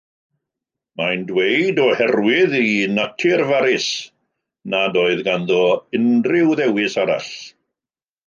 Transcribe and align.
Mae'n 0.99 1.25
dweud, 1.31 1.81
oherwydd 1.83 2.55
ei 2.59 2.71
natur 2.93 3.43
farus, 3.51 3.85
nad 4.75 4.97
oedd 5.05 5.23
ganddo 5.29 5.61
unrhyw 5.99 6.57
ddewis 6.61 6.97
arall. 7.05 7.31